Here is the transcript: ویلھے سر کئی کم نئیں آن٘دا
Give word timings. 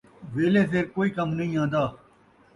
ویلھے 0.33 0.63
سر 0.71 0.85
کئی 0.93 1.09
کم 1.17 1.29
نئیں 1.37 1.57
آن٘دا 1.61 1.83